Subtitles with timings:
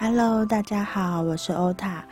[0.00, 2.04] Hello，大家好，我是欧塔。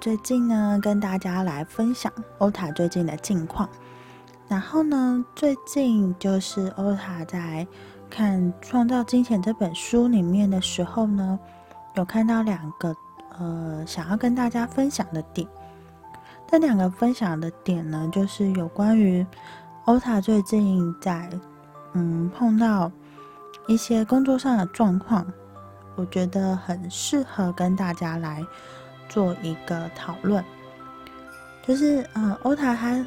[0.00, 3.68] 最近呢，跟大家来分享欧塔最近的近况。
[4.48, 7.66] 然后呢，最近就是欧塔在
[8.08, 11.38] 看《创造金钱》这本书里面的时候呢，
[11.94, 12.96] 有看到两个
[13.38, 15.46] 呃，想要跟大家分享的点。
[16.50, 19.26] 这两个分享的点呢，就是有关于
[19.84, 21.28] 欧塔最近在
[21.92, 22.90] 嗯碰到
[23.66, 25.26] 一些工作上的状况。
[25.96, 28.44] 我觉得很适合跟大家来
[29.08, 30.44] 做一个讨论，
[31.64, 33.06] 就是呃，欧塔他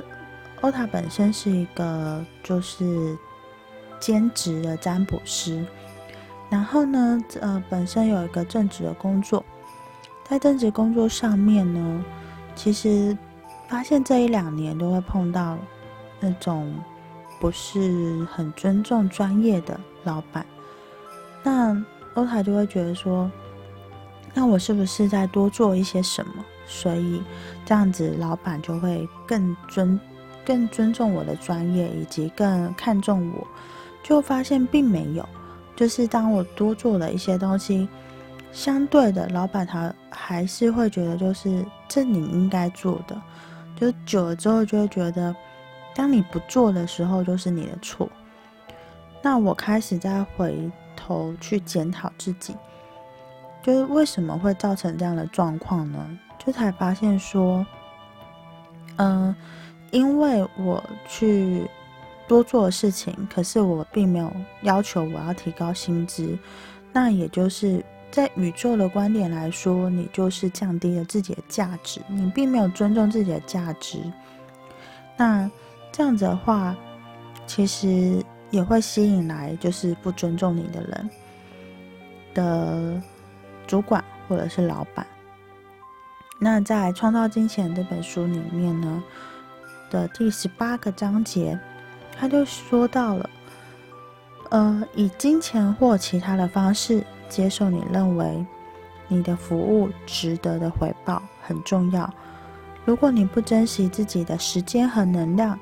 [0.61, 3.17] 欧塔本身是一个就是
[3.99, 5.65] 兼职的占卜师，
[6.49, 9.43] 然后呢，呃，本身有一个正职的工作，
[10.29, 12.05] 在正职工作上面呢，
[12.55, 13.17] 其实
[13.67, 15.57] 发现这一两年都会碰到
[16.21, 16.73] 那种
[17.41, 20.45] 不是很尊重专业的老板，
[21.43, 21.83] 那。
[22.17, 23.29] 欧塔就会觉得说，
[24.33, 26.43] 那我是不是再多做一些什么？
[26.65, 27.21] 所以
[27.63, 29.99] 这样子，老板就会更尊、
[30.43, 33.47] 更尊重我的专业，以及更看重我。
[34.01, 35.29] 就发现并没有，
[35.75, 37.87] 就是当我多做了一些东西，
[38.51, 43.15] 相对的，老板他还是会觉得，就是这你应该做的。
[43.75, 45.35] 就久了之后，就会觉得，
[45.93, 48.09] 当你不做的时候，就是你的错。
[49.21, 50.67] 那我开始在回。
[50.97, 52.53] 头去检讨自己，
[53.61, 56.19] 就是为什么会造成这样的状况呢？
[56.37, 57.65] 就才发现说，
[58.97, 59.33] 嗯，
[59.91, 61.65] 因为我去
[62.27, 64.29] 多做事情，可是我并没有
[64.63, 66.37] 要求我要提高薪资，
[66.91, 67.81] 那也就是
[68.11, 73.99] 在宇宙的观点来说，你就是降低了自己的价值，你并没有尊重自己的价值。
[75.15, 75.49] 那
[75.91, 76.75] 这样子的话，
[77.45, 78.21] 其实。
[78.49, 81.09] 也会吸引来就是不尊重你的人
[82.33, 83.01] 的
[83.67, 85.05] 主管或者是老板。
[86.39, 89.03] 那在《创造金钱》这本书里面呢
[89.89, 91.59] 的第十八个章节，
[92.17, 93.29] 他就说到了，
[94.49, 98.45] 呃，以金钱或其他的方式接受你认为
[99.07, 102.13] 你的服务值得的回报很重要。
[102.85, 105.59] 如果你不珍惜自己的时间和能量，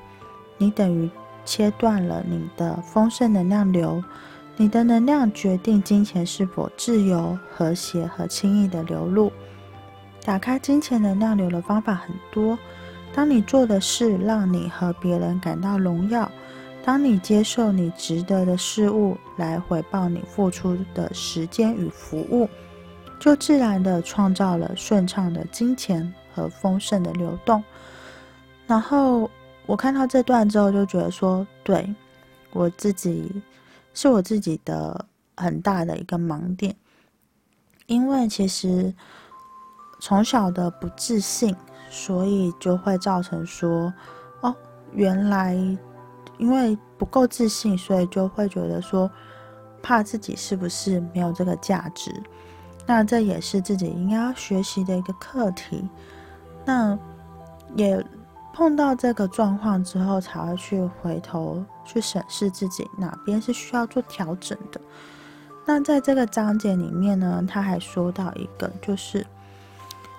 [0.58, 1.10] 你等于。
[1.46, 4.02] 切断了你的丰盛能量流，
[4.56, 9.32] 你的能量决定金钱是否自由、和谐和轻易的流入。
[10.24, 12.58] 打开金钱能量流的方法很多。
[13.14, 16.30] 当你做的事让你和别人感到荣耀，
[16.84, 22.48] 当你接受你值得的事物来回报你付出的时间与服务，
[23.20, 27.62] 就自然的创造了顺畅的金钱和丰盛的流动。
[28.66, 29.30] 然后。
[29.66, 31.92] 我看到这段之后，就觉得说，对
[32.52, 33.42] 我自己
[33.92, 35.04] 是我自己的
[35.36, 36.74] 很大的一个盲点，
[37.86, 38.94] 因为其实
[39.98, 41.54] 从小的不自信，
[41.90, 43.92] 所以就会造成说，
[44.40, 44.54] 哦，
[44.92, 45.54] 原来
[46.38, 49.10] 因为不够自信，所以就会觉得说，
[49.82, 52.12] 怕自己是不是没有这个价值，
[52.86, 55.88] 那这也是自己应该要学习的一个课题，
[56.64, 56.96] 那
[57.74, 58.00] 也。
[58.56, 64.80] 碰到这个状况之后，才会去回头去审视自己哪边是需要做调整的。
[65.66, 69.26] 那在这个章节里面呢，他还说到一个，就是，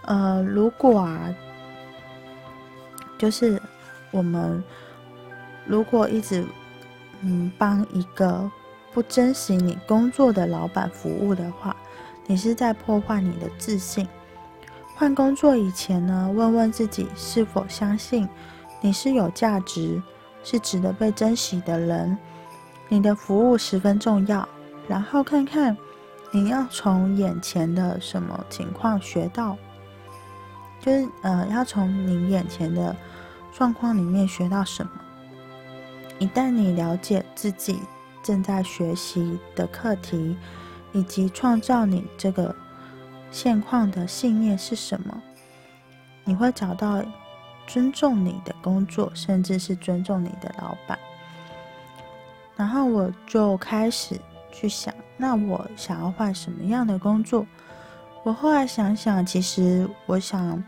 [0.04, 1.34] 呃，如果啊，
[3.18, 3.60] 就是
[4.12, 4.64] 我们
[5.66, 6.46] 如果一直
[7.22, 8.48] 嗯帮一个
[8.94, 11.76] 不珍惜你工作的老板服务的话，
[12.28, 14.08] 你是在破坏你的自信。
[15.00, 18.28] 换工作以前呢，问问自己是否相信
[18.82, 20.02] 你是有价值、
[20.44, 22.18] 是值得被珍惜的人，
[22.90, 24.50] 你的服务十分重要。
[24.88, 25.78] 然后看看
[26.32, 29.56] 你要从眼前的什么情况学到，
[30.82, 32.96] 就是呃，要从你眼前的
[33.54, 34.92] 状况里面学到什么。
[36.18, 37.80] 一旦你了解自己
[38.24, 40.36] 正在学习的课题，
[40.92, 42.56] 以及创造你这个。
[43.32, 45.22] 现况的信念是什么？
[46.24, 47.04] 你会找到
[47.68, 50.98] 尊重你的工作，甚至是尊重你的老板。
[52.56, 54.20] 然后我就开始
[54.52, 57.46] 去想，那我想要换什么样的工作？
[58.24, 60.64] 我后来想想，其实我想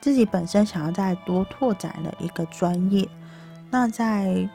[0.00, 3.08] 自己本身想要再多拓展的一个专业。
[3.70, 4.48] 那在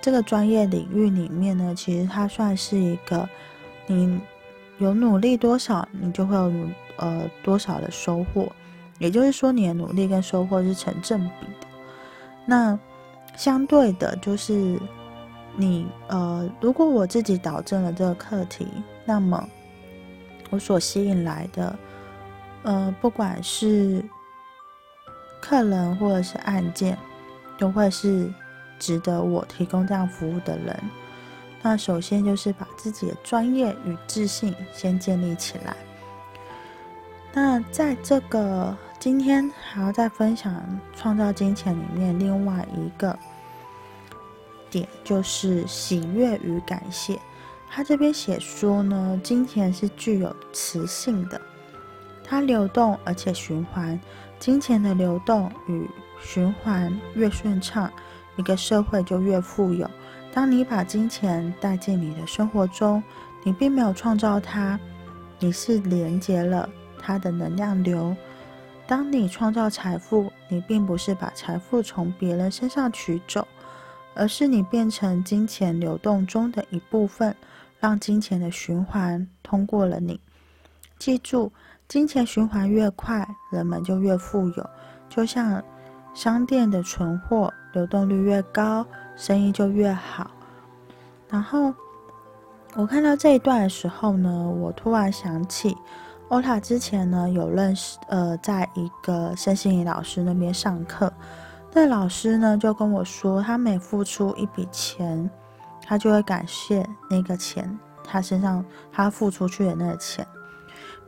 [0.00, 3.28] 这个专业领域里面呢，其实它算是一个
[3.86, 4.20] 你。
[4.78, 6.52] 有努力多少，你就会有
[6.96, 8.50] 呃多少的收获，
[8.98, 11.66] 也就是说，你的努力跟收获是成正比的。
[12.44, 12.78] 那
[13.36, 14.78] 相对的，就是
[15.56, 18.68] 你呃，如果我自己导正了这个课题，
[19.04, 19.48] 那么
[20.50, 21.78] 我所吸引来的，
[22.62, 24.04] 呃，不管是
[25.40, 26.96] 客人或者是案件，
[27.58, 28.30] 都会是
[28.78, 30.78] 值得我提供这样服务的人。
[31.68, 35.76] 那首先就是把自己的专业与自信先建立起来。
[37.32, 40.64] 那在这个今天还要再分享
[40.96, 43.18] 创造金钱里面另外一个
[44.70, 47.18] 点，就是喜悦与感谢。
[47.68, 51.40] 他这边写说呢，金钱是具有磁性的，
[52.22, 53.98] 它流动而且循环。
[54.38, 55.90] 金钱的流动与
[56.22, 57.92] 循环越顺畅，
[58.36, 59.90] 一个社会就越富有。
[60.36, 63.02] 当你把金钱带进你的生活中，
[63.42, 64.78] 你并没有创造它，
[65.38, 66.68] 你是连接了
[66.98, 68.14] 它的能量流。
[68.86, 73.48] 当你创造财富，你并不是把财富从别人身上取走，
[74.14, 77.34] 而是你变成金钱流动中的一部分，
[77.80, 80.20] 让金钱的循环通过了你。
[80.98, 81.50] 记住，
[81.88, 84.70] 金钱循环越快，人们就越富有。
[85.08, 85.64] 就像
[86.12, 88.86] 商店的存货流动率越高。
[89.16, 90.30] 生意就越好。
[91.28, 91.74] 然后
[92.74, 95.76] 我看到这一段的时候呢，我突然想起
[96.28, 101.12] 欧塔之前呢有认识，呃，在一个身心灵老师那边上课，
[101.72, 105.28] 那老师呢就跟我说，他每付出一笔钱，
[105.82, 110.26] 他就会感谢那个钱，他身上他付出去的那个钱，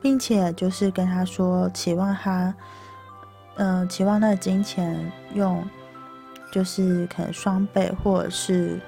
[0.00, 2.54] 并且就是跟他说，期望他，
[3.56, 5.62] 嗯，期望那个金钱用。
[6.50, 8.80] 就是可能双倍，或者是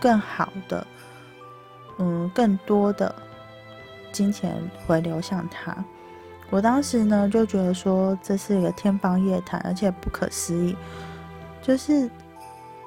[0.00, 0.86] 更好的，
[1.98, 3.14] 嗯，更多的
[4.12, 4.56] 金钱
[4.86, 5.76] 回流向他。
[6.50, 10.76] 我当时呢就觉得说这是一个天方夜谭，而且不可思议。
[11.60, 12.08] 就是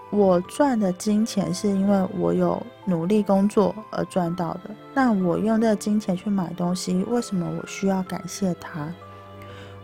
[0.10, 8.92] 我赚的金钱是因为我有努力工作而赚到的，那我用这个金钱去买东西，为什么我需要感谢他？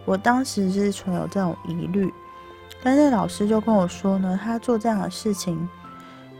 [0.05, 2.11] 我当时是存有这种疑虑。
[2.83, 5.67] 但是老师就跟我说呢，他做这样的事情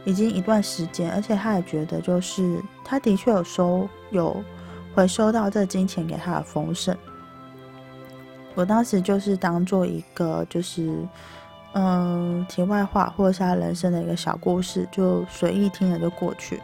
[0.04, 4.42] 已经一段时间，而且他也觉得就是他的确有收有
[4.94, 6.96] 回收到这金钱给他的丰盛。
[8.54, 11.06] 我当时就是当做一个就是
[11.74, 16.60] 嗯题外话，或者是他人生的一个小故事，就随意听了就过去。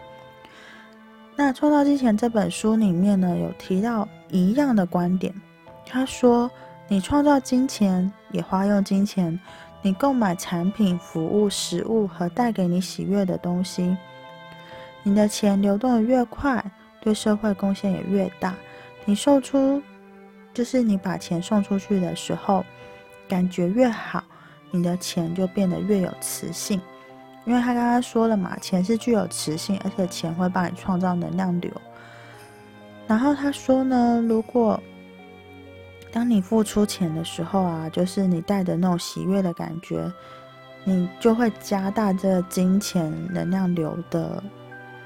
[1.37, 5.35] 那《创造金钱》这本书里面呢，有提到一样的观点，
[5.85, 6.50] 他说
[6.88, 9.38] ：“你创造金钱，也花用金钱。”
[9.85, 13.95] 你购买产品、服务、食物和带给你喜悦的东西，
[15.03, 16.65] 你的钱流动的越快，
[17.03, 18.55] 对社会贡献也越大。
[19.05, 19.83] 你送出，
[20.55, 22.65] 就是你把钱送出去的时候，
[23.29, 24.25] 感觉越好，
[24.71, 26.81] 你的钱就变得越有磁性。
[27.45, 31.71] 因为他刚刚说了嘛，钱是具有磁性，而且钱会帮你创造能量流。
[33.07, 34.83] 然后他说呢，如果
[36.15, 40.09] 当你付出钱的时候啊，就是你带着那种喜悦的感觉，
[40.85, 44.41] 你就会加大这金钱能量流的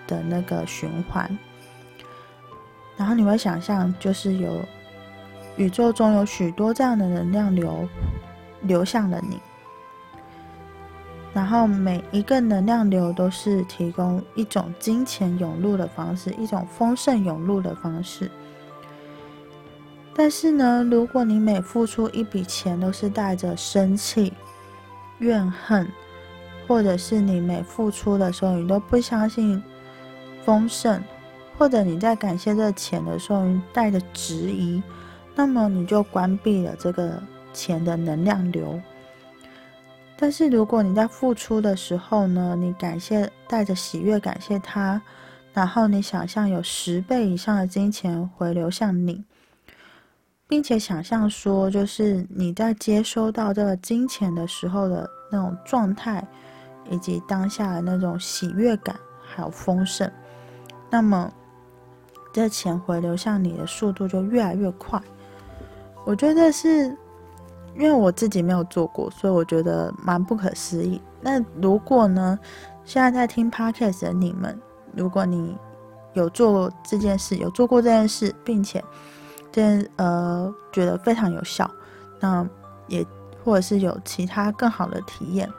[0.06, 1.26] 的那个循环。
[2.98, 4.62] 然后你会想象，就是有
[5.56, 7.88] 宇宙中有许多这样的能量流
[8.60, 9.40] 流向了你，
[11.32, 18.30] 然后每一个能量流都是提供一种金钱涌入的方式，一种丰盛涌入的方式。
[20.18, 24.32] 但是呢，如果你每付出一笔钱都是带着生气、
[25.20, 25.88] 怨恨，
[26.66, 29.62] 或者是你每付出的时候你都不相信
[30.44, 31.00] 丰盛，
[31.56, 34.82] 或者你在感谢这钱的时候你带着质疑，
[35.36, 37.22] 那么你就关闭了这个
[37.54, 38.80] 钱的能量流。
[40.16, 45.00] 但是如果你在付出的时候呢，你感谢带着喜悦感谢他，
[45.52, 49.22] 然后你想象有十倍以上的金钱回流向你。
[50.48, 56.26] 并且想象说，就是你在接收到这个金钱的时候的那种状态，
[56.90, 60.10] 以及当下的那种喜悦感，还有丰盛，
[60.88, 61.30] 那么
[62.32, 65.00] 这钱回流向你的速度就越来越快。
[66.06, 66.86] 我觉得是
[67.74, 70.98] 因为我自己没有做过，所以我觉得蛮不可思议。
[71.20, 72.38] 那如果呢，
[72.86, 74.58] 现在在听 podcast 的你们，
[74.94, 75.58] 如果你
[76.14, 78.82] 有做这件事，有做过这件事，并且
[79.96, 81.68] 呃，觉得非常有效，
[82.20, 82.46] 那
[82.86, 83.04] 也
[83.42, 85.50] 或者是有其他更好的体验，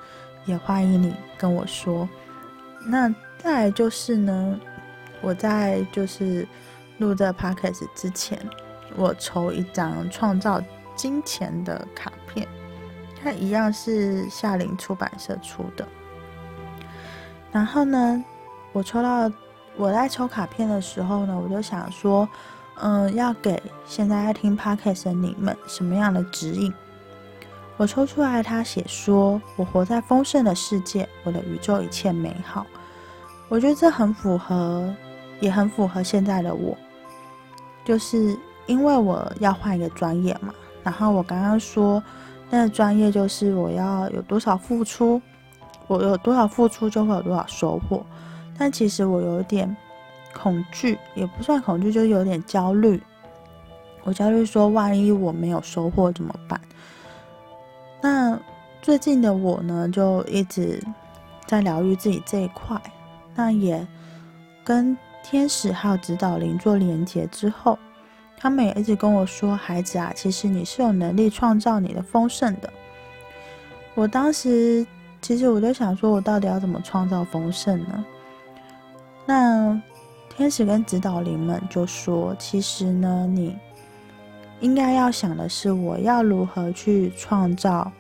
[0.46, 2.08] 也欢迎你跟我说。
[2.86, 4.60] 那再来就是呢，
[5.22, 6.48] 我在就是
[7.00, 8.40] 录这 podcast 之前，
[8.96, 10.62] 我抽一张创造
[10.96, 12.48] 金钱的卡片，
[13.22, 15.86] 它一样是夏林出版社出的。
[17.52, 18.24] 然后呢，
[18.72, 19.30] 我抽到
[19.76, 22.30] 我在抽卡片的时候呢，我就想说。
[22.82, 26.74] 嗯，要给现在在听 podcast 的你们什么样的指引？
[27.78, 32.66] 我抽出来，他写说：“我活在丰盛的世界，我的宇宙一切美好。”
[33.50, 34.94] 我觉得这很符合，
[35.40, 36.78] 也很符合现在的我。
[37.84, 42.04] 就是因为我要换一个专业嘛，然后我刚刚说
[42.50, 45.22] 那个专业就是我要有多少付出，
[45.88, 48.06] 我有多少付出就会有多少收获。
[48.58, 49.76] 但其实我有点
[50.34, 53.02] 恐惧，也不算恐惧，就有点焦虑。
[54.04, 56.60] 我焦虑说，万一我没有收获怎么办？
[58.02, 58.40] 那
[58.82, 60.82] 最近的我呢，就一直
[61.46, 62.82] 在疗愈自己这一块。
[63.36, 63.86] 那也
[64.64, 67.78] 跟天使还有指导灵做连接之后，
[68.38, 72.70] 他们也一直跟我说：“孩子啊，其实你是有能力创造你的丰盛的。”
[73.96, 74.86] 我当时
[75.22, 78.06] 其实我就想说，我到底要怎么创造丰盛呢？
[79.26, 79.80] 那
[80.40, 83.58] 天使跟指导灵们就说：“其实呢，你。”
[84.62, 87.92] 应该要想的是，我要如何去创造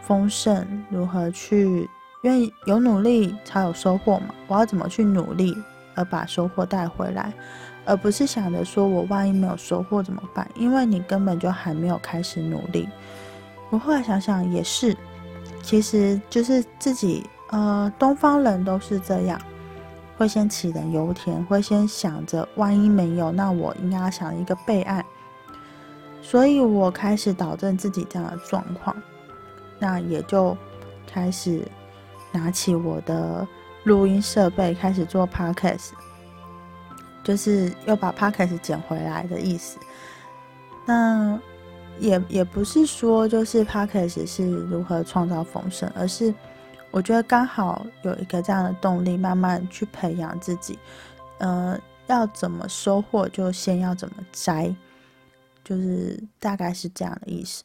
[0.00, 0.66] 丰盛？
[0.88, 1.86] 如何去？
[2.22, 4.34] 因为有努力才有收获嘛。
[4.46, 5.54] 我要怎么去努力
[5.94, 7.34] 而把收获带回来，
[7.84, 10.50] 而不是想着说我万一没有收获怎么办？
[10.54, 12.88] 因为你根本就还没有开始努力。
[13.68, 14.96] 我后来想想也是，
[15.62, 19.38] 其实就是自己呃，东方人都是这样，
[20.18, 25.02] 会先杞人忧天，会先想着万一没有，那我应该要想一个备案。
[26.20, 28.94] 所以我开始导正自己这样的状况，
[29.78, 30.54] 那也就
[31.06, 31.62] 开始
[32.32, 33.46] 拿起我的
[33.84, 35.90] 录音设备，开始做 podcast，
[37.22, 39.78] 就是又把 podcast 捡回来的意思。
[40.84, 41.38] 那
[42.00, 46.34] 也也不是说就是 podcast 是如何创造丰盛，而是
[46.90, 50.78] 我觉得刚好有一个这样的动力，慢慢去培养自己。
[51.38, 54.74] 呃，要怎么收获，就先要怎么摘。
[55.64, 57.62] 就是大概是这样的意思。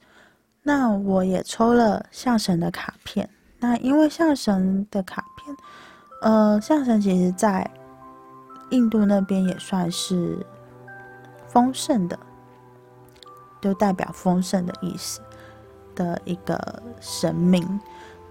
[0.61, 3.29] 那我也抽了象神的卡片。
[3.59, 5.55] 那因为象神的卡片，
[6.21, 7.69] 呃，象神其实在
[8.71, 10.45] 印度那边也算是
[11.47, 12.19] 丰盛的，
[13.61, 15.21] 就代表丰盛的意思
[15.95, 17.79] 的一个神明。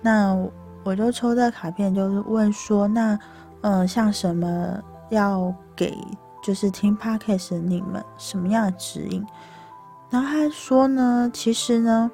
[0.03, 0.37] 那
[0.85, 3.19] 我就抽这卡片，就是问说，那
[3.61, 5.97] 嗯，像什么要给
[6.43, 9.25] 就是听 podcast 你们什么样的指引？
[10.11, 12.11] 然后他说呢，其实呢，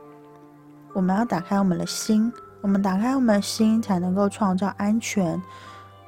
[0.92, 5.40] 我们要打开我们的心，我们打开我们的心，才能够创造安全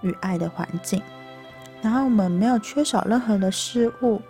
[0.02, 1.02] 与爱的环境。
[1.80, 4.20] 然后我们没有缺少任何的事物。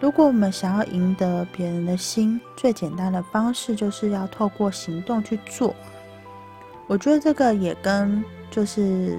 [0.00, 5.74] 如果我们想要赢得别人的心，最简单的方式就是要透过行动去做。
[6.86, 9.18] 我觉得这个也跟就是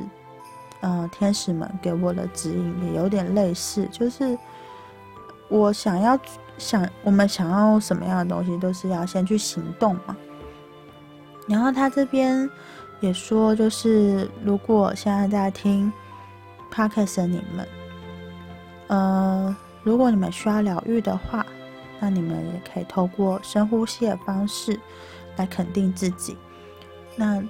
[0.81, 4.37] 呃天使们给我的指引也有点类似，就是
[5.49, 6.19] 我想要。
[6.57, 10.15] 想我们想要什么样的东西，都是要先去行动嘛。
[11.49, 12.49] 然后他这边
[13.01, 15.91] 也说，就是如果现在在听
[16.71, 17.67] podcast 的你们，
[18.87, 21.45] 呃，如果你们需要疗愈的话，
[21.99, 24.79] 那你们也可以透过深呼吸的方式
[25.35, 26.37] 来肯定自己。
[27.17, 27.43] 那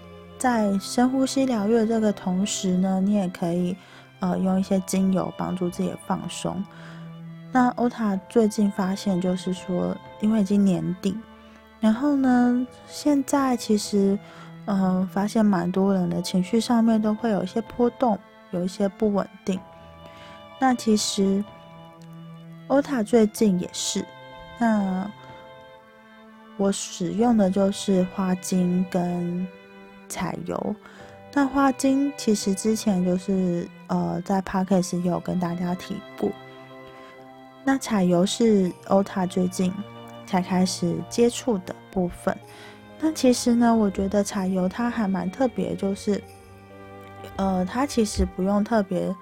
[0.46, 3.76] 在深呼吸疗愈这个同时呢，你也可以
[4.20, 6.64] 呃用一些精油帮助自己放松。
[7.52, 11.18] 那欧塔最近发现，就是说，因为已经年底，
[11.80, 14.20] 然后呢，现在其实，
[14.68, 18.16] 嗯，发现蛮多人的情绪上面都会有一些波动，
[18.52, 19.60] 有一些不稳定。
[20.60, 21.44] 那其实，
[22.68, 24.06] 欧塔最近也是。
[24.60, 25.10] 那
[26.56, 29.48] 我使用的就是花精跟
[30.08, 30.76] 彩油。
[31.34, 36.32] 那花精其实之前就是呃，在 p a r k a s 也有跟大家提过。
[37.64, 39.74] 那彩油是欧塔最近
[40.26, 42.38] 才开始接触的部分。
[43.00, 46.24] 那其实呢，我觉得彩油它还蛮特别，就是，
[47.36, 49.14] 呃，它其实不用特别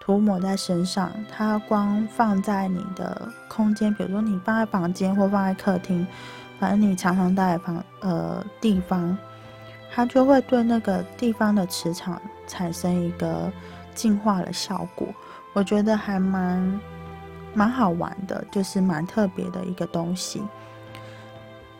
[0.00, 6.04] 涂抹在身上，它光放在你的空间，比如说你放在房间或放在客厅，
[6.58, 9.16] 反正你常常待的房呃地方，
[9.90, 13.52] 它就会对那个地方的磁场产生一个
[13.94, 15.08] 净化的效果。
[15.52, 16.80] 我觉得还蛮。
[17.52, 20.40] 蛮好玩的，就是蛮特别的一个东西。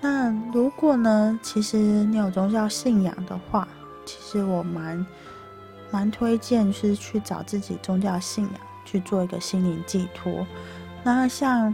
[0.00, 3.68] 那如果呢，其实你有宗教信仰的话，
[4.04, 5.06] 其实我蛮
[5.92, 10.44] 蛮推荐是去找自己宗教信仰去做一个心灵寄托。
[11.04, 11.72] 那像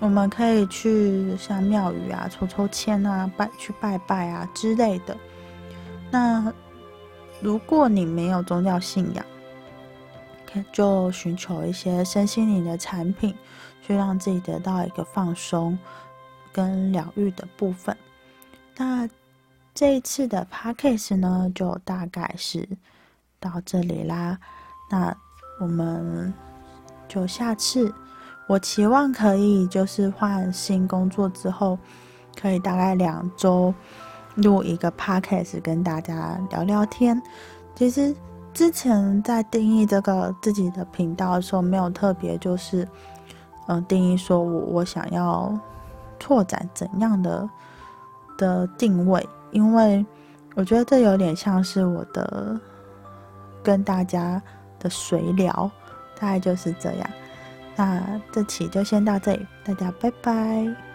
[0.00, 5.14] 我们可以去像庙宇啊抽抽签啊拜去拜拜啊之类的。
[6.14, 6.54] 那
[7.40, 9.26] 如果你没有宗教信仰，
[10.70, 13.34] 就寻求一些身心灵的产品，
[13.82, 15.76] 去让自己得到一个放松
[16.52, 17.96] 跟疗愈的部分。
[18.76, 19.08] 那
[19.74, 22.64] 这一次的 p a c k a g e 呢，就大概是
[23.40, 24.38] 到这里啦。
[24.88, 25.12] 那
[25.60, 26.32] 我们
[27.08, 27.92] 就下次，
[28.46, 31.76] 我期望可以就是换新工作之后，
[32.40, 33.74] 可以大概两周
[34.34, 37.20] 录一个 p a c k a g e 跟大家聊聊天。
[37.74, 38.14] 其实
[38.52, 42.86] 之前在定义这个自己的频道的时候，没有特别就是。
[43.66, 45.58] 嗯，定义说我我想要
[46.18, 47.48] 拓展怎样的
[48.36, 49.26] 的定位？
[49.52, 50.04] 因为
[50.54, 52.60] 我觉得这有点像是我的
[53.62, 54.42] 跟大家
[54.78, 55.70] 的随聊，
[56.20, 57.10] 大概就是这样。
[57.74, 60.93] 那这期就先到这里，大家拜拜。